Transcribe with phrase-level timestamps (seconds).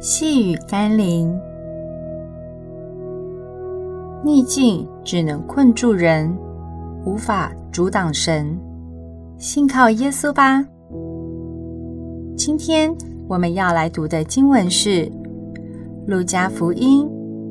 [0.00, 1.36] 细雨甘霖，
[4.24, 6.32] 逆境只能困住人，
[7.04, 8.56] 无法阻挡神。
[9.38, 10.64] 信靠耶稣吧。
[12.36, 12.94] 今天
[13.26, 15.06] 我们要来读的经文是
[16.06, 17.04] 《路加福音》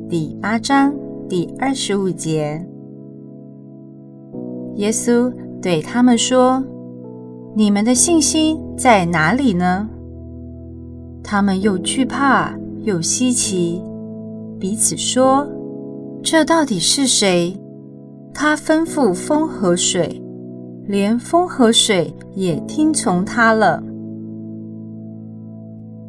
[0.08, 0.90] 第八章
[1.28, 2.66] 第二十五节。
[4.76, 5.30] 耶稣
[5.60, 6.64] 对他们说
[7.54, 9.86] ：“你们的信心在哪里呢？”
[11.30, 13.82] 他们又惧怕又稀奇，
[14.58, 15.46] 彼此说
[16.24, 17.54] ：“这到底是谁？
[18.32, 20.22] 他吩咐风和水，
[20.86, 23.82] 连风和水也听从他了。”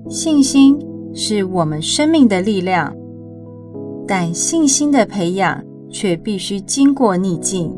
[0.08, 0.80] 信心
[1.14, 2.96] 是我们生命的力量，
[4.08, 7.76] 但信心的培养却必须经过逆境，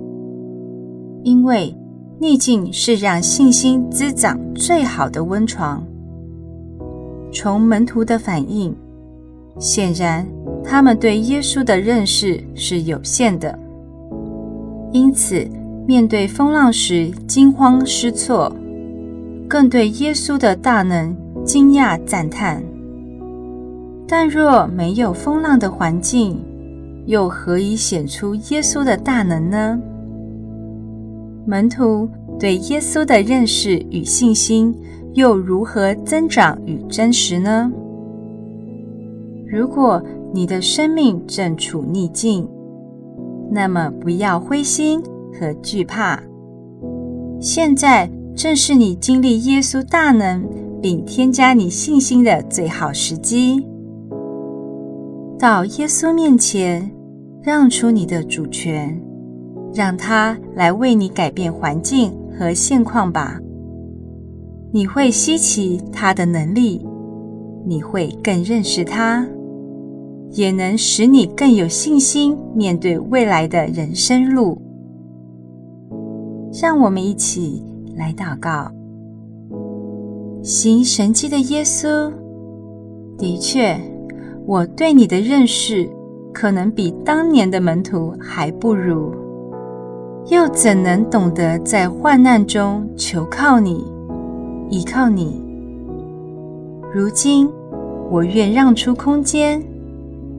[1.23, 1.75] 因为
[2.19, 5.83] 逆境是让信心滋长最好的温床。
[7.31, 8.75] 从门徒的反应，
[9.57, 10.27] 显然
[10.63, 13.57] 他们对耶稣的认识是有限的，
[14.91, 15.47] 因此
[15.87, 18.53] 面对风浪时惊慌失措，
[19.47, 21.15] 更对耶稣的大能
[21.45, 22.61] 惊讶赞叹。
[24.07, 26.37] 但若没有风浪的环境，
[27.05, 29.79] 又何以显出耶稣的大能呢？
[31.45, 34.75] 门徒对耶稣的认识与信心，
[35.13, 37.71] 又如何增长与真实呢？
[39.45, 40.01] 如果
[40.33, 42.47] 你的生命正处逆境，
[43.49, 45.03] 那么不要灰心
[45.37, 46.21] 和惧怕。
[47.39, 50.47] 现在正是你经历耶稣大能
[50.81, 53.65] 并添加你信心的最好时机。
[55.37, 56.89] 到耶稣面前，
[57.43, 58.97] 让出你的主权，
[59.73, 63.37] 让他来为你改变环境和现况吧。
[64.73, 66.81] 你会稀奇他的能力，
[67.65, 69.27] 你会更认识他，
[70.29, 74.57] 也能使你更有信心面对未来的人生路。
[76.61, 77.61] 让我们一起
[77.97, 78.71] 来祷告：
[80.41, 82.09] 行神迹的耶稣，
[83.17, 83.77] 的确，
[84.47, 85.89] 我对你的认识
[86.33, 89.13] 可能比当年的门徒还不如，
[90.29, 93.85] 又怎能懂得在患难中求靠你？
[94.71, 95.43] 依靠你，
[96.93, 97.47] 如今
[98.09, 99.61] 我愿让出空间，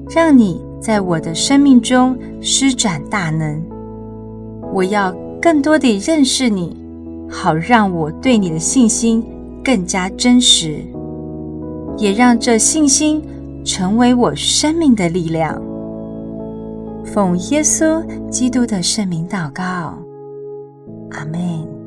[0.09, 3.63] 让你在我的生命中施展大能。
[4.73, 6.75] 我要更多地认识你，
[7.29, 9.23] 好让我对你的信心
[9.63, 10.79] 更加真实，
[11.99, 13.23] 也让这信心
[13.63, 15.61] 成为我生命的力量。
[17.05, 19.99] 奉耶稣基督的圣名祷告，
[21.11, 21.82] 阿门。